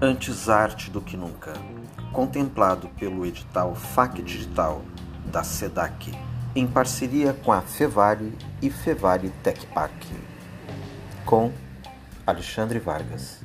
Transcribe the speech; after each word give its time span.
Antes 0.00 0.50
arte 0.50 0.90
do 0.90 1.00
que 1.00 1.16
nunca, 1.16 1.54
contemplado 2.12 2.88
pelo 2.90 3.24
edital 3.24 3.74
FAC 3.74 4.20
Digital 4.20 4.82
da 5.32 5.42
SEDAC, 5.42 6.12
em 6.54 6.66
parceria 6.66 7.32
com 7.32 7.50
a 7.50 7.62
Fevale 7.62 8.36
e 8.60 8.70
Fevale 8.70 9.30
Tech 9.42 9.66
Park, 9.68 10.04
com 11.24 11.50
Alexandre 12.26 12.78
Vargas. 12.78 13.42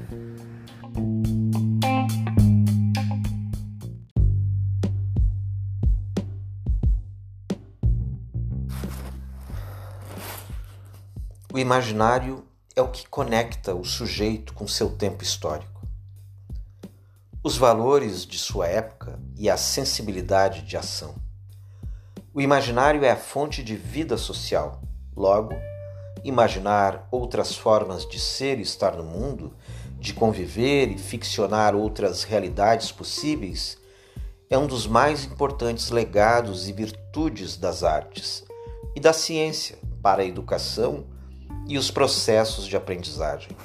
O 11.52 11.58
imaginário 11.58 12.46
é 12.76 12.82
o 12.82 12.90
que 12.90 13.08
conecta 13.08 13.74
o 13.74 13.84
sujeito 13.84 14.54
com 14.54 14.68
seu 14.68 14.90
tempo 14.90 15.24
histórico 15.24 15.80
os 17.42 17.56
valores 17.56 18.26
de 18.26 18.38
sua 18.38 18.68
época 18.68 19.18
e 19.38 19.50
a 19.50 19.56
sensibilidade 19.56 20.64
de 20.64 20.76
ação. 20.76 21.16
O 22.34 22.42
imaginário 22.42 23.06
é 23.06 23.12
a 23.12 23.16
fonte 23.16 23.64
de 23.64 23.78
vida 23.78 24.18
social. 24.18 24.82
Logo, 25.16 25.54
imaginar 26.22 27.08
outras 27.10 27.56
formas 27.56 28.06
de 28.06 28.20
ser 28.20 28.60
e 28.60 28.64
estar 28.64 28.92
no 28.92 29.06
mundo, 29.06 29.54
de 29.98 30.14
conviver 30.14 30.92
e 30.92 30.98
ficcionar 30.98 31.74
outras 31.76 32.24
realidades 32.24 32.92
possíveis, 32.92 33.78
é 34.50 34.58
um 34.58 34.68
dos 34.68 34.86
mais 34.86 35.24
importantes 35.24 35.92
legados 35.92 36.68
e 36.68 36.74
virtudes 36.74 37.56
das 37.56 37.84
artes 37.84 38.44
e 38.94 39.00
da 39.00 39.14
ciência 39.14 39.78
para 40.02 40.24
a 40.24 40.26
educação 40.26 41.06
e 41.70 41.78
os 41.78 41.92
processos 41.92 42.66
de 42.66 42.76
aprendizagem. 42.76 43.56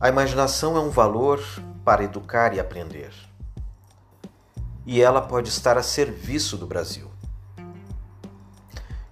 A 0.00 0.08
imaginação 0.08 0.74
é 0.74 0.80
um 0.80 0.88
valor 0.88 1.44
para 1.84 2.02
educar 2.02 2.54
e 2.54 2.58
aprender. 2.58 3.12
E 4.86 5.02
ela 5.02 5.20
pode 5.20 5.50
estar 5.50 5.76
a 5.76 5.82
serviço 5.82 6.56
do 6.56 6.66
Brasil. 6.66 7.10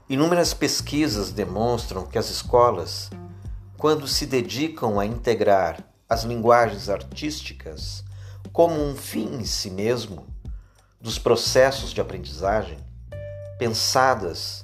Inúmeras 0.09 0.55
pesquisas 0.55 1.31
demonstram 1.31 2.07
que 2.07 2.17
as 2.17 2.31
escolas, 2.31 3.11
quando 3.77 4.09
se 4.09 4.25
dedicam 4.25 4.99
a 4.99 5.05
integrar 5.05 5.85
as 6.09 6.25
linguagens 6.25 6.89
artísticas 6.89 8.03
como 8.53 8.83
um 8.83 8.97
fim 8.97 9.35
em 9.35 9.45
si 9.45 9.71
mesmo 9.71 10.27
dos 10.99 11.19
processos 11.19 11.93
de 11.93 12.01
aprendizagem, 12.01 12.79
pensadas 13.59 14.64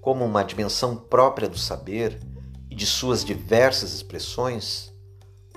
como 0.00 0.24
uma 0.24 0.42
dimensão 0.42 0.96
própria 0.96 1.48
do 1.48 1.58
saber 1.58 2.18
e 2.70 2.74
de 2.74 2.86
suas 2.86 3.24
diversas 3.24 3.92
expressões, 3.92 4.92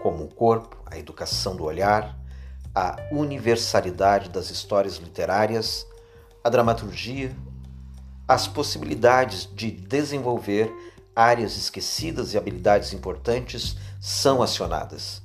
como 0.02 0.25
o 0.25 0.27
corpo, 0.27 0.77
a 0.85 0.97
educação 0.97 1.55
do 1.55 1.63
olhar, 1.63 2.17
a 2.75 2.97
universalidade 3.11 4.30
das 4.30 4.50
histórias 4.50 4.97
literárias, 4.97 5.85
a 6.44 6.50
dramaturgia, 6.50 7.35
as 8.27 8.47
possibilidades 8.47 9.47
de 9.53 9.69
desenvolver 9.72 10.72
áreas 11.16 11.55
esquecidas 11.55 12.33
e 12.33 12.38
habilidades 12.38 12.94
importantes 12.94 13.78
são 14.02 14.41
acionadas. 14.41 15.22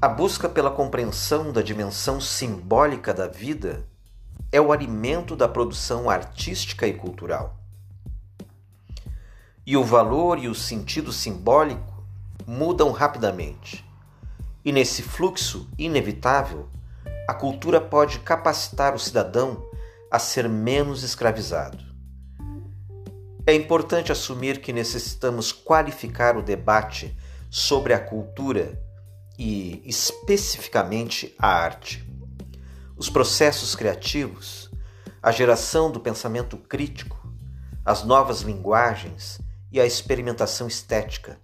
A 0.00 0.08
busca 0.08 0.48
pela 0.48 0.70
compreensão 0.70 1.52
da 1.52 1.62
dimensão 1.62 2.20
simbólica 2.20 3.14
da 3.14 3.28
vida 3.28 3.86
é 4.52 4.60
o 4.60 4.70
alimento 4.70 5.34
da 5.34 5.48
produção 5.48 6.10
artística 6.10 6.86
e 6.86 6.92
cultural. 6.92 7.58
E 9.66 9.76
o 9.78 9.82
valor 9.82 10.38
e 10.38 10.46
o 10.46 10.54
sentido 10.54 11.10
simbólico 11.10 12.04
mudam 12.46 12.92
rapidamente. 12.92 13.82
E 14.62 14.70
nesse 14.70 15.02
fluxo 15.02 15.68
inevitável, 15.78 16.68
a 17.26 17.32
cultura 17.32 17.80
pode 17.80 18.18
capacitar 18.18 18.94
o 18.94 18.98
cidadão 18.98 19.64
a 20.10 20.18
ser 20.18 20.48
menos 20.48 21.02
escravizado. 21.02 21.82
É 23.46 23.54
importante 23.54 24.12
assumir 24.12 24.60
que 24.60 24.72
necessitamos 24.72 25.50
qualificar 25.50 26.36
o 26.36 26.42
debate 26.42 27.16
sobre 27.50 27.94
a 27.94 27.98
cultura 27.98 28.78
e, 29.38 29.82
especificamente, 29.84 31.34
a 31.38 31.48
arte. 31.48 32.11
Os 33.02 33.10
processos 33.10 33.74
criativos, 33.74 34.70
a 35.20 35.32
geração 35.32 35.90
do 35.90 35.98
pensamento 35.98 36.56
crítico, 36.56 37.18
as 37.84 38.04
novas 38.04 38.42
linguagens 38.42 39.40
e 39.72 39.80
a 39.80 39.84
experimentação 39.84 40.68
estética 40.68 41.36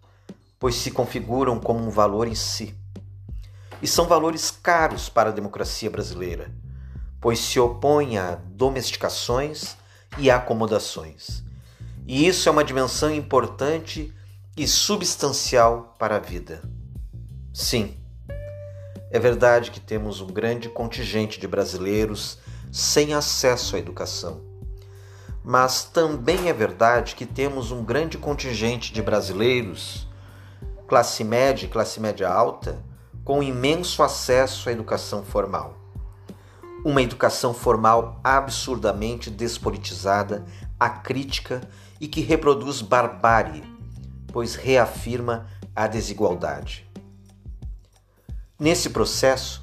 pois 0.57 0.77
se 0.77 0.93
configuram 0.93 1.59
como 1.59 1.85
um 1.85 1.91
valor 1.91 2.29
em 2.29 2.35
si. 2.37 2.79
E 3.83 3.89
são 3.89 4.07
valores 4.07 4.53
caros 4.53 5.09
para 5.09 5.31
a 5.31 5.33
democracia 5.33 5.91
brasileira, 5.91 6.49
pois 7.21 7.41
se 7.41 7.59
opõem 7.59 8.19
a 8.19 8.37
domesticações 8.37 9.77
e 10.17 10.31
acomodações. 10.31 11.43
E 12.07 12.25
isso 12.25 12.49
é 12.49 12.53
uma 12.53 12.63
dimensão 12.63 13.13
importante 13.13 14.15
e 14.57 14.69
substancial 14.69 15.97
para 15.99 16.19
a 16.19 16.21
vida. 16.21 16.63
Sim, 17.53 17.97
é 19.11 19.19
verdade 19.19 19.71
que 19.71 19.81
temos 19.81 20.21
um 20.21 20.27
grande 20.27 20.69
contingente 20.69 21.41
de 21.41 21.49
brasileiros 21.49 22.39
sem 22.71 23.15
acesso 23.15 23.77
à 23.77 23.79
educação. 23.79 24.43
Mas 25.43 25.85
também 25.85 26.49
é 26.49 26.53
verdade 26.53 27.15
que 27.15 27.25
temos 27.25 27.71
um 27.71 27.83
grande 27.83 28.19
contingente 28.19 28.93
de 28.93 29.01
brasileiros 29.01 30.07
classe 30.87 31.23
média 31.23 31.67
e 31.67 31.69
classe 31.69 32.01
média 32.01 32.29
alta 32.29 32.83
com 33.23 33.43
imenso 33.43 34.03
acesso 34.03 34.71
à 34.71 34.73
educação 34.73 35.23
formal. 35.23 35.75
Uma 36.83 37.03
educação 37.03 37.53
formal 37.53 38.19
absurdamente 38.25 39.31
despolitizada, 39.31 40.47
acrítica 40.81 41.61
e 42.01 42.09
que 42.09 42.23
reproduz 42.23 42.81
barbárie, 42.81 43.63
pois 44.33 44.55
reafirma 44.55 45.47
a 45.77 45.87
desigualdade. 45.87 46.88
Nesse 48.61 48.91
processo, 48.91 49.63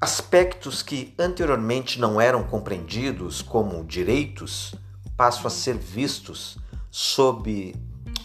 aspectos 0.00 0.84
que 0.84 1.12
anteriormente 1.18 1.98
não 1.98 2.20
eram 2.20 2.44
compreendidos 2.44 3.42
como 3.42 3.84
direitos 3.84 4.72
passam 5.16 5.48
a 5.48 5.50
ser 5.50 5.76
vistos 5.76 6.56
sob 6.92 7.74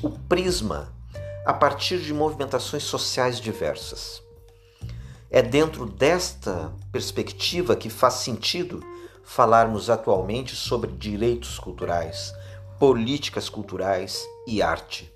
o 0.04 0.12
prisma 0.12 0.94
a 1.44 1.54
partir 1.54 2.00
de 2.00 2.14
movimentações 2.14 2.84
sociais 2.84 3.40
diversas. 3.40 4.22
É 5.32 5.42
dentro 5.42 5.88
desta 5.88 6.72
perspectiva 6.92 7.76
que 7.76 7.90
faz 7.90 8.14
sentido 8.16 8.84
falarmos 9.24 9.90
atualmente 9.90 10.56
sobre 10.56 10.92
direitos 10.92 11.58
culturais, 11.58 12.32
políticas 12.78 13.50
culturais 13.50 14.24
e 14.46 14.62
arte. 14.62 15.12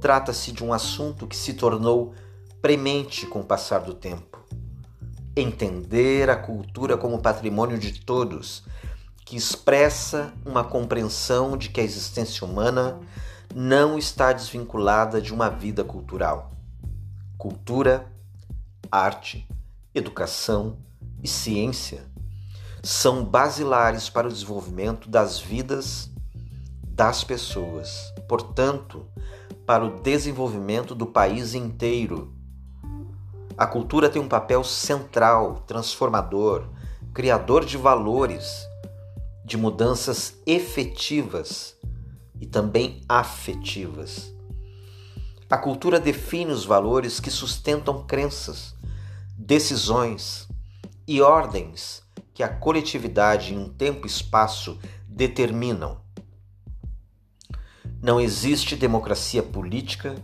Trata-se 0.00 0.52
de 0.52 0.62
um 0.62 0.72
assunto 0.72 1.26
que 1.26 1.36
se 1.36 1.54
tornou 1.54 2.14
premente 2.66 3.26
com 3.26 3.42
o 3.42 3.44
passar 3.44 3.78
do 3.78 3.94
tempo. 3.94 4.44
Entender 5.36 6.28
a 6.28 6.34
cultura 6.34 6.98
como 6.98 7.22
patrimônio 7.22 7.78
de 7.78 8.00
todos, 8.00 8.64
que 9.24 9.36
expressa 9.36 10.34
uma 10.44 10.64
compreensão 10.64 11.56
de 11.56 11.68
que 11.68 11.80
a 11.80 11.84
existência 11.84 12.44
humana 12.44 12.98
não 13.54 13.96
está 13.96 14.32
desvinculada 14.32 15.22
de 15.22 15.32
uma 15.32 15.48
vida 15.48 15.84
cultural. 15.84 16.50
Cultura, 17.38 18.12
arte, 18.90 19.46
educação 19.94 20.76
e 21.22 21.28
ciência 21.28 22.04
são 22.82 23.24
basilares 23.24 24.10
para 24.10 24.26
o 24.26 24.32
desenvolvimento 24.32 25.08
das 25.08 25.38
vidas 25.38 26.10
das 26.82 27.22
pessoas, 27.22 28.12
portanto, 28.28 29.06
para 29.64 29.84
o 29.84 30.00
desenvolvimento 30.00 30.96
do 30.96 31.06
país 31.06 31.54
inteiro. 31.54 32.35
A 33.58 33.66
cultura 33.66 34.10
tem 34.10 34.20
um 34.20 34.28
papel 34.28 34.62
central, 34.62 35.64
transformador, 35.66 36.68
criador 37.14 37.64
de 37.64 37.78
valores, 37.78 38.66
de 39.46 39.56
mudanças 39.56 40.34
efetivas 40.46 41.74
e 42.38 42.44
também 42.44 43.00
afetivas. 43.08 44.30
A 45.48 45.56
cultura 45.56 45.98
define 45.98 46.52
os 46.52 46.66
valores 46.66 47.18
que 47.18 47.30
sustentam 47.30 48.04
crenças, 48.04 48.74
decisões 49.38 50.46
e 51.08 51.22
ordens 51.22 52.02
que 52.34 52.42
a 52.42 52.48
coletividade 52.50 53.54
em 53.54 53.58
um 53.58 53.70
tempo 53.70 54.06
e 54.06 54.10
espaço 54.10 54.78
determinam. 55.08 55.98
Não 58.02 58.20
existe 58.20 58.76
democracia 58.76 59.42
política 59.42 60.14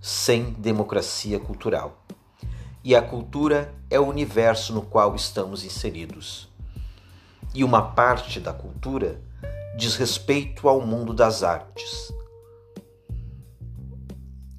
sem 0.00 0.52
democracia 0.54 1.38
cultural. 1.38 2.01
E 2.84 2.96
a 2.96 3.02
cultura 3.02 3.72
é 3.88 4.00
o 4.00 4.08
universo 4.08 4.72
no 4.72 4.82
qual 4.82 5.14
estamos 5.14 5.64
inseridos. 5.64 6.48
E 7.54 7.62
uma 7.62 7.92
parte 7.92 8.40
da 8.40 8.52
cultura 8.52 9.20
diz 9.76 9.94
respeito 9.94 10.68
ao 10.68 10.80
mundo 10.80 11.14
das 11.14 11.42
artes. 11.42 12.12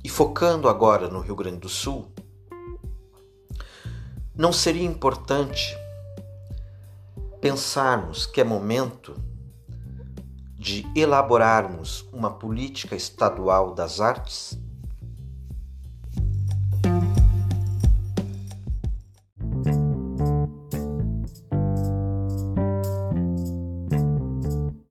E 0.03 0.09
focando 0.09 0.69
agora 0.69 1.09
no 1.09 1.19
Rio 1.19 1.35
Grande 1.35 1.59
do 1.59 1.69
Sul, 1.69 2.11
não 4.35 4.53
seria 4.53 4.85
importante 4.85 5.77
pensarmos 7.41 8.25
que 8.25 8.39
é 8.39 8.43
momento 8.43 9.15
de 10.55 10.85
elaborarmos 10.95 12.07
uma 12.13 12.31
política 12.31 12.95
estadual 12.95 13.73
das 13.73 13.99
artes? 13.99 14.57